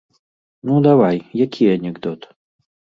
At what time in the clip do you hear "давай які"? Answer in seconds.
0.89-1.63